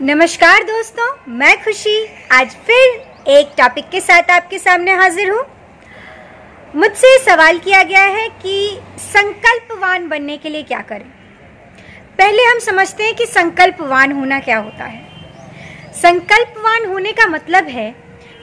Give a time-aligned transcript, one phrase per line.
[0.00, 5.42] नमस्कार दोस्तों, मैं खुशी। आज फिर एक टॉपिक के साथ आपके सामने हाजिर हूँ।
[6.74, 11.04] मुझसे सवाल किया गया है कि संकल्पवान बनने के लिए क्या करें।
[12.18, 17.90] पहले हम समझते हैं कि संकल्पवान होना क्या होता है। संकल्पवान होने का मतलब है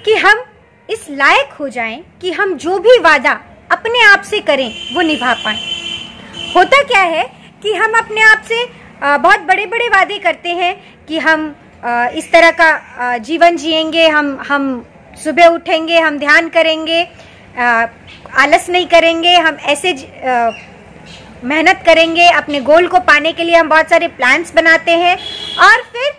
[0.05, 0.43] कि हम
[0.89, 3.39] इस लायक हो जाएँ कि हम जो भी वादा
[3.71, 5.59] अपने आप से करें, वो निभा पाए।
[6.55, 7.29] होता क्या है
[7.63, 8.65] कि हम अपने आप से
[9.01, 10.75] बहुत बड़े बड़े वादे करते हैं
[11.07, 11.55] कि हम
[12.17, 14.85] इस तरह का जीवन जिएँगे, हम हम
[15.23, 17.01] सुबह उठेंगे, हम ध्यान करेंगे
[17.57, 19.93] आलस नहीं करेंगे, हम ऐसे
[21.43, 25.15] मेहनत करेंगे, अपने गोल को पाने के लिए हम बहुत सारे प्लान्स बनाते हैं
[25.65, 26.11] और फिर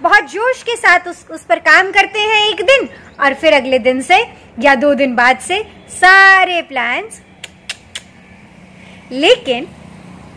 [0.00, 2.88] बहुत जोश के साथ उस उस पर काम करते हैं एक दिन
[3.20, 4.16] और फिर अगले दिन से
[4.60, 7.20] या दो दिन बाद से सारे प्लान्स
[9.12, 9.66] लेकिन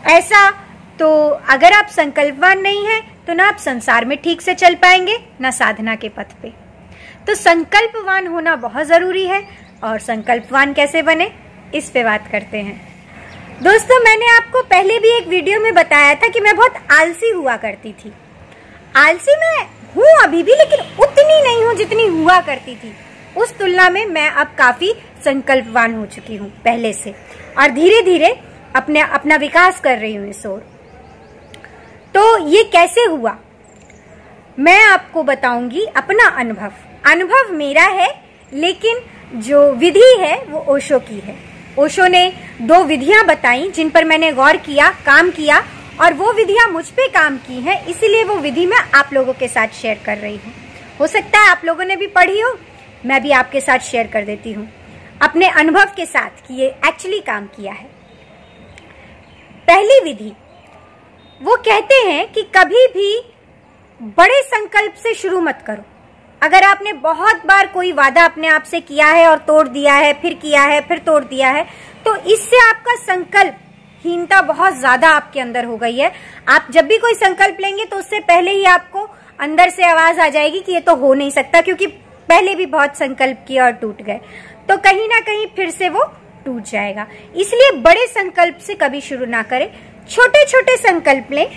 [0.08, 0.50] ऐसा
[1.00, 1.10] तो
[1.50, 5.52] अगर आप संकल्पवान नहीं हैं तो ना आप संसार में ठीक से चल पाएँगे, ना
[5.52, 6.52] साधना के पथ पे।
[7.28, 9.42] तो संकल्पवान होना बहुत ज़रूरी है,
[9.84, 11.32] और संकल्पवान कैसे बने?
[11.76, 12.76] इस पे बात करते हैं।
[13.64, 17.58] दोस्तों, मैंने आपको पहले भी एक वीडियो में बताया था कि मैं बहुत आलसी हुआ
[17.58, 18.14] करती थी।
[18.96, 19.64] आलसी मैं
[19.96, 22.94] हूँ अभी भी, लेकिन उतनी नहीं हूँ जितनी हुआ करती थी।
[23.38, 24.94] उस तुलना में मैं अब काफ़ी
[25.26, 27.16] संकल्पवान हो चुकी हूँ, पहले से।
[27.60, 28.36] और धीरे धीरे
[28.76, 30.77] अपने, अपना विकास कर रही हूँ इस ओर।
[32.18, 33.38] तो ये कैसे हुआ?
[34.60, 36.72] मैं आपको बताऊँगी अपना अनुभव।
[37.12, 38.24] अनुभव मेरा है,
[38.54, 39.00] लेकिन
[39.34, 41.36] जो विधि है, वो ओशो की है।
[41.80, 45.64] ओशो ने दो विधियाँ बताई, जिन पर मैंने गौर किया, काम किया,
[46.02, 49.48] और वो विधियाँ मुझ पे काम की हैं, इसीलिए वो विधि मैं आप लोगों के
[49.48, 50.54] साथ शेयर कर रही हूँ।
[51.00, 52.60] हो सकता है आप लोगों ने भी पढ़ी हो,
[53.06, 54.70] मैं भी आपके साथ शेयर कर देती हूँ।
[55.22, 57.90] अपने अनुभव के साथ कि ये एक्चुअली काम किया है।
[59.68, 60.34] पहली विधि
[61.42, 63.20] वो कहते हैं कि कभी भी
[64.18, 65.84] बड़े संकल्प से शुरू मत करो।
[66.42, 70.14] अगर आपने बहुत बार कोई वादा अपने आप से किया है और तोड़ दिया है,
[70.14, 71.66] फिर किया है, फिर तोड़ दिया है
[72.06, 73.58] तो इससे आपका संकल्प
[74.06, 76.12] हीनता बहुत ज़्यादा आपके अंदर हो गई है।
[76.48, 79.08] आप जब भी कोई संकल्प लेंगे तो उससे पहले ही आपको
[79.40, 81.88] अंदर से आवाज़ आ जाएगी कि ये तो हो नहीं सकता, क्योंकि
[82.30, 84.20] पहले भी बहुत संकल्प किया और टूट गए।
[84.70, 86.04] तो कहीं ना कहीं फिर से वो
[86.46, 89.70] टूट जाएगा। इसलिए बड़े संकल्प से कभी शुरू ना करें।
[90.10, 91.48] छोटे छोटे संकल्प लें,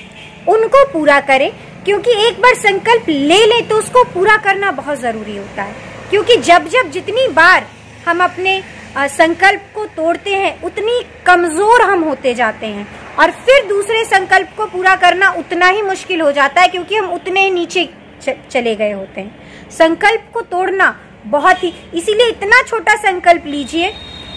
[0.49, 1.51] उनको पूरा करें,
[1.85, 5.75] क्योंकि एक बार संकल्प ले ले तो उसको पूरा करना बहुत ज़रूरी होता है।
[6.11, 7.67] क्योंकि जब जब जितनी बार
[8.07, 8.63] हम अपने
[8.99, 12.87] संकल्प को तोड़ते हैं, उतनी कमज़ोर हम होते जाते हैं।
[13.19, 17.13] और फिर दूसरे संकल्प को पूरा करना उतना ही मुश्किल हो जाता है, क्योंकि हम
[17.13, 17.89] उतने ही नीचे
[18.51, 20.95] चले गए होते हैं। संकल्प को तोड़ना
[21.27, 23.91] बहुत ही, इसीलिए इतना छोटा संकल्प लीजिए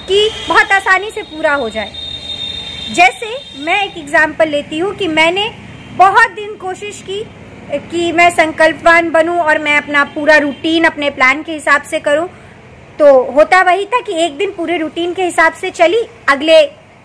[0.07, 1.91] कि बहुत आसानी से पूरा हो जाए।
[2.85, 3.27] जैसे
[3.59, 5.49] मैं एक एग्ज़ाम्पल लेती हूँ कि मैंने
[5.97, 7.23] बहुत दिन कोशिश की
[7.89, 12.27] कि मैं संकल्पवान बनूं और मैं अपना पूरा रूटीन अपने प्लान के हिसाब से करूँ।
[12.99, 16.61] तो होता वही था कि एक दिन पूरे रूटीन के हिसाब से चली, अगले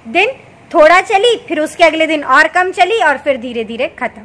[0.06, 0.32] दिन
[0.70, 4.22] थोड़ा चली, फिर उसके अगले दिन और कम चली और फिर धीरे धीरे खत्म।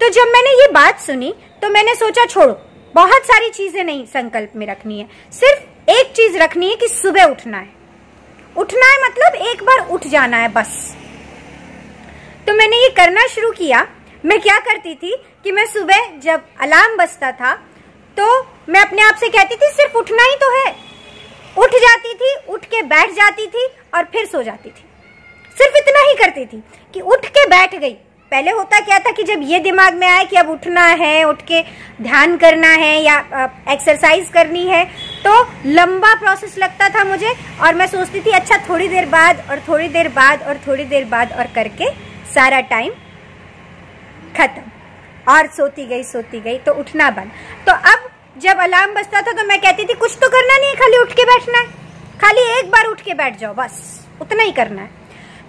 [0.00, 2.58] तो जब मैंने ये बात सुनी तो मैंने सोचा, छोड़ो,
[2.94, 7.24] बहुत सारी चीज़ें नहीं संकल्प में रखनी है। सिर्फ़ एक चीज़ रखनी है कि सुबह
[7.24, 7.68] उठना है।
[8.56, 10.74] उठना है मतलब एक बार उठ जाना है बस।
[12.46, 13.86] तो मैंने ये करना शुरू किया।
[14.24, 17.54] मैं क्या करती थी कि मैं सुबह जब अलार्म बजता था
[18.16, 18.26] तो
[18.68, 20.74] मैं अपने आप से कहती थी, सिर्फ़ उठना ही तो है।
[21.56, 24.84] उठ जाती थी, उठ के बैठ जाती थी और फिर सो जाती थी।
[25.56, 26.62] सिर्फ़ इतना ही करती थी
[26.94, 27.96] कि उठ के बैठ गई।
[28.32, 31.42] पहले होता क्या था कि जब ये दिमाग में आए कि अब उठना है, उठ
[31.42, 31.62] के
[32.02, 33.18] ध्यान करना है या
[33.70, 34.84] एक्सरसाइज करनी है
[35.24, 35.32] तो
[35.66, 39.88] लंबा प्रोसेस लगता था मुझे और मैं सोचती थी अच्छा थोड़ी देर बाद और थोड़ी
[39.88, 41.90] देर बाद और थोड़ी देर बाद और करके
[42.34, 42.92] सारा टाइम
[44.36, 44.62] खत्म।
[45.32, 47.30] और सोती गई सोती गई तो उठना बंद।
[47.66, 50.74] तो अब जब अलार्म बजता था तो मैं कहती थी, कुछ तो करना नहीं है,
[50.74, 51.66] खाली उठ के बैठना है।
[52.20, 54.90] खाली एक बार उठ के बैठ जाओ, बस, उतना ही करना है।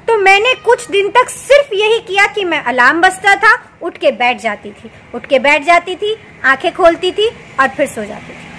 [0.07, 4.11] तो मैंने कुछ दिन तक सिर्फ़ यही किया कि मैं अलार्म बजता था, उठ के
[4.11, 6.15] बैठ जाती थी। उठ के बैठ जाती थी,
[6.45, 7.29] आँखें खोलती थी
[7.59, 8.54] और फिर सो जाती थी।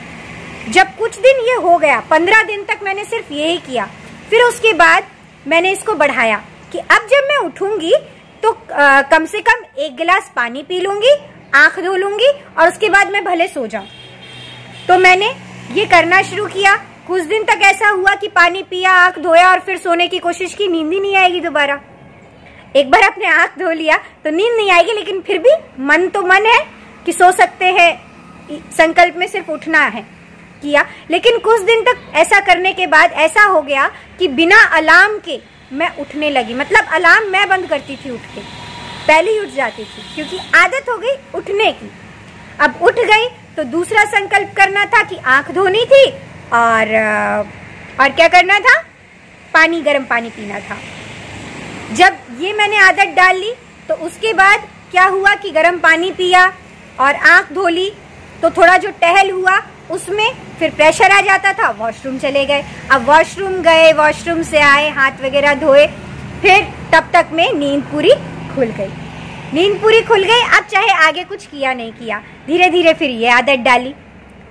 [0.68, 3.84] जब कुछ दिन ये हो गया पंद्रह दिन तक मैंने सिर्फ़ यही किया।
[4.30, 5.04] फिर उसके बाद
[5.46, 6.42] मैंने इसको बढ़ाया
[6.72, 7.94] कि अब जब मैं उठूँगी
[8.42, 11.14] तो आ, कम से कम एक गिलास पानी पी लूँगी
[11.54, 13.86] आँख धो लूँगी और उसके बाद मैं भले सो जाऊँ।
[14.88, 15.28] तो मैंने
[15.72, 16.74] ये करना शुरू किया।
[17.06, 20.54] कुछ दिन तक ऐसा हुआ कि पानी पिया आँख धोया और फिर सोने की कोशिश
[20.54, 21.80] की नींद ही नहीं आएगी दोबारा।
[22.76, 25.54] एक बार अपने आँख धो लिया तो नींद नहीं आएगी लेकिन फिर भी
[25.84, 26.58] मन तो मन है
[27.06, 27.90] कि सो सकते हैं।
[28.72, 30.04] संकल्प में सिर्फ़ उठना है।
[30.62, 33.87] किया। लेकिन कुछ दिन तक ऐसा करने के बाद ऐसा हो गया
[34.19, 35.38] कि बिना अलार्म के
[35.73, 38.41] मैं उठने लगी। मतलब अलार्म मैं बंद करती थी उठ के।
[39.06, 41.91] पहले ही उठ जाती थी, क्योंकि आदत हो गई उठने की।
[42.61, 46.05] अब उठ गई तो दूसरा संकल्प करना था कि आँख धोनी थी
[46.55, 46.94] और
[48.00, 48.79] और क्या करना था?
[49.55, 50.76] पानी, गर्म पानी पीना था।
[51.94, 53.52] जब ये मैंने आदत डाल ली
[53.88, 56.47] तो उसके बाद क्या हुआ कि गर्म पानी पिया
[57.00, 57.91] और आँख धो ली
[58.43, 59.56] तो थोड़ा जो टहल हुआ,
[59.91, 64.88] उसमें फिर प्रेशर आ जाता था वॉशरूम चले गए। अब वॉशरूम गए वॉशरूम से आए,
[64.91, 65.87] हाथ वगैरह धोए,
[66.43, 68.12] फिर तब तक में नींद पूरी
[68.55, 68.91] खुल गई।
[69.55, 73.29] नींद पूरी खुल गई, अब चाहे आगे कुछ किया नहीं किया धीरे धीरे फिर ये
[73.31, 73.94] आदत डाली।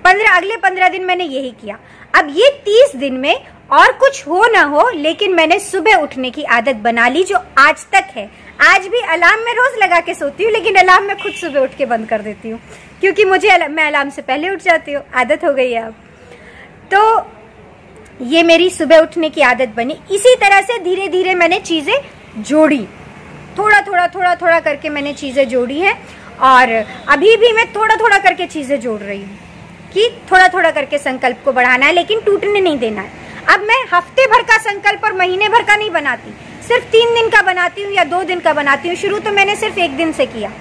[0.06, 1.78] पंद्रह, अगले पंद्रह दिन मैंने यही किया।
[2.14, 3.36] अब ये तीस दिन में
[3.72, 7.86] और कुछ हो ना हो, लेकिन मैंने सुबह उठने की आदत बना ली, जो आज
[7.92, 8.30] तक है।
[8.60, 11.75] आज भी अलार्म में रोज लगा के सोती हूँ, लेकिन अलार्म में खुद सुबह उठ
[11.78, 12.60] के बंद कर देती हूँ,
[13.02, 15.96] क्योंकि मुझे मैं अलार्म से पहले उठ जाती हूँ। आदत हो गई है अब।
[16.92, 21.96] तो ये मेरी सुबह उठने की आदत बनी। इसी तरह से धीरे धीरे मैंने चीज़ें
[22.40, 22.86] जोड़ी।
[23.57, 25.94] थोड़ा थोड़ा थोड़ा थोड़ा करके मैंने चीज़ें जोड़ी है,
[26.42, 26.72] और
[27.10, 29.38] अभी भी मैं थोड़ा थोड़ा करके चीज़ें जोड़ रही हूँ
[29.94, 33.84] कि थोड़ा थोड़ा करके संकल्प को बढ़ाना है, लेकिन टूटने नहीं देना है। अब मैं
[33.94, 36.34] हफ़्ते भर का संकल्प और महीने भर का नहीं बनाती।
[36.67, 39.56] सिर्फ़ तीन दिन का बनाती हूँ या दो दिन का बनाती हूँ। शुरू तो मैंने
[39.56, 40.51] सिर्फ़ एक दिन से किया।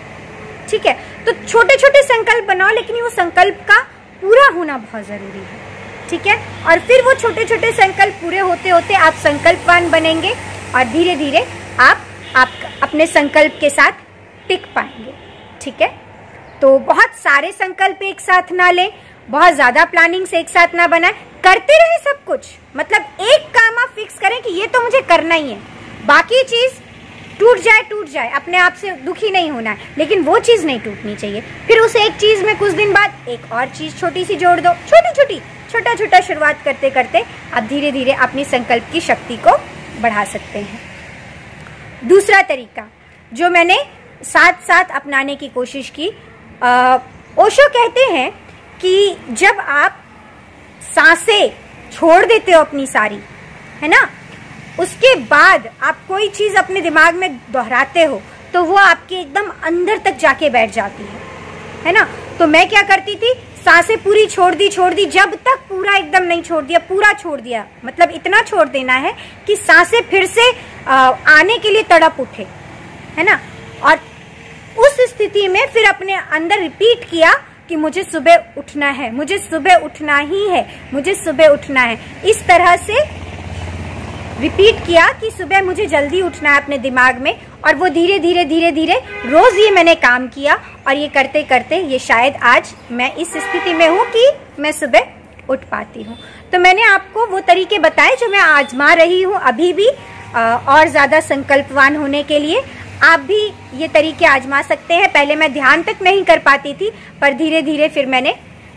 [0.70, 0.92] ठीक है?
[1.26, 3.80] तो छोटे छोटे संकल्प बनाओ, लेकिन वो संकल्प का
[4.22, 5.62] पूरा होना बहुत ज़रूरी है।
[6.10, 6.36] ठीक है?
[6.66, 10.30] और फिर वो छोटे छोटे संकल्प पूरे होते होते आप संकल्पवान बनेंगे
[10.74, 11.46] और धीरे धीरे
[11.80, 12.06] आप
[12.36, 12.48] आप
[12.82, 13.92] अपने संकल्प के साथ
[14.48, 15.14] टिक पाएँगे।
[15.62, 15.88] ठीक है?
[16.62, 18.90] तो बहुत सारे संकल्प एक साथ ना लें,
[19.28, 21.12] बहुत ज़्यादा प्लानिंग से एक साथ ना बनाए।
[21.44, 25.34] करते रहे सब कुछ। मतलब एक काम आप फिक्स करें कि ये तो मुझे करना
[25.34, 25.58] ही है।
[26.04, 26.72] बाकी चीज़
[27.38, 30.80] टूट जाए टूट जाए। अपने आप से दुखी नहीं होना है। लेकिन वो चीज़ नहीं
[30.80, 34.34] टूटनी चाहिए। फिर उस एक चीज़ में कुछ दिन बाद एक और चीज़ छोटी सी
[34.34, 35.40] जोड़ दो। छोटी छोटी
[35.72, 37.24] छोटा छोटा शुरुआत करते करते
[37.54, 39.56] आप धीरे धीरे अपनी संकल्प की शक्ति को
[40.00, 40.80] बढ़ा सकते हैं।
[42.08, 42.86] दूसरा तरीका
[43.32, 43.78] जो मैंने
[44.24, 46.10] साथ साथ अपनाने की कोशिश की
[46.62, 46.98] आ,
[47.38, 48.30] ओशो कहते हैं
[48.80, 50.02] कि जब आप
[50.94, 51.48] साँसें
[51.92, 53.18] छोड़ देते हो अपनी सारी
[53.82, 54.10] है ना?
[54.80, 58.20] उसके बाद आप कोई चीज़ अपने दिमाग में दोहराते हो
[58.54, 61.22] तो वो आपके एकदम अंदर तक जाके बैठ जाती है।
[61.84, 62.06] है ना?
[62.38, 63.32] तो मैं क्या करती थी?
[63.64, 67.40] साँसें पूरी छोड़ दी छोड़ दी, जब तक पूरा एकदम नहीं छोड़ दिया, पूरा छोड़
[67.40, 69.14] दिया। मतलब इतना छोड़ देना है
[69.46, 70.50] कि साँसें फिर से
[70.88, 72.46] आने के लिए तड़प उठे।
[73.16, 73.40] है ना?
[73.82, 74.00] और
[74.78, 77.32] उस स्थिति में फिर अपने अंदर रिपीट किया
[77.68, 82.46] कि मुझे सुबह उठना है, मुझे सुबह उठना ही है, मुझे सुबह उठना है। इस
[82.46, 83.02] तरह से
[84.40, 87.34] रिपीट किया कि सुबह मुझे जल्दी उठना है अपने दिमाग में
[87.64, 88.94] और वो धीरे धीरे धीरे धीरे
[89.26, 90.54] रोज ये मैंने काम किया
[90.86, 94.26] और ये करते करते ये शायद आज मैं इस स्थिति में हूँ कि
[94.58, 96.16] मैं सुबह उठ पाती हूँ।
[96.52, 101.20] तो मैंने आपको वो तरीके बताए जो मैं आजमा रही हूँ अभी भी और ज़्यादा
[101.22, 102.62] संकल्पवान होने के लिए।
[103.02, 103.40] आप भी
[103.74, 106.90] ये तरीके आजमा सकते हैं। पहले मैं ध्यान तक नहीं कर पाती थी,
[107.20, 108.34] पर धीरे धीरे फिर मैंने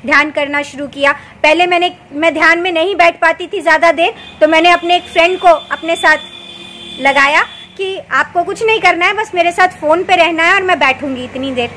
[0.07, 1.11] ध्यान करना शुरू किया।
[1.43, 5.03] पहले मैंने, मैं ध्यान में नहीं बैठ पाती थी ज़्यादा देर तो मैंने अपने एक
[5.05, 7.41] फ्रेंड को अपने साथ लगाया
[7.77, 10.79] कि आपको कुछ नहीं करना है, बस मेरे साथ फ़ोन पे रहना है और मैं
[10.79, 11.69] बैठूँगी इतनी देर।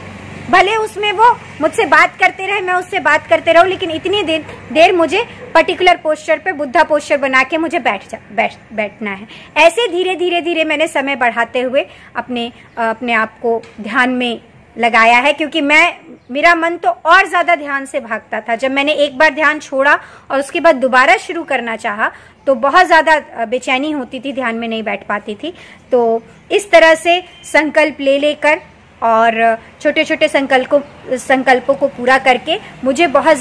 [0.50, 1.27] भले उसमें वो
[1.61, 5.23] मुझसे बात करते रहे, मैं उससे बात करते रहूँ, लेकिन इतनी देर देर मुझे
[5.55, 9.26] पर्टिकुलर पोस्टर पे बुद्धा पोस्टर बना के मुझे बैठ जा, बैठ, बैठना है।
[9.59, 11.87] ऐसे धीरे धीरे धीरे मैंने समय बढ़ाते हुए
[12.17, 14.41] अपने अपने आप को ध्यान में
[14.76, 15.97] लगाया है, क्योंकि मैं
[16.31, 19.99] मेरा मन तो और ज़्यादा ध्यान से भागता था। जब मैंने एक बार ध्यान छोड़ा
[20.31, 22.11] और उसके बाद दोबारा शुरू करना चाहा
[22.47, 25.52] तो बहुत ज़्यादा बेचैनी होती थी, ध्यान में नहीं बैठ पाती थी।
[25.93, 28.61] तो इस तरह से संकल्प ले लेकर
[29.02, 30.81] और छोटे छोटे संकल्पों
[31.19, 33.37] संकल्पों को पूरा करके मुझे बहुत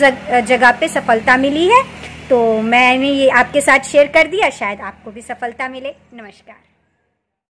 [0.45, 1.83] जगह पे सफलता मिली है।
[2.29, 6.68] तो मैंने ये आपके साथ शेयर कर दिया, शायद आपको भी सफलता मिले। नमस्कार।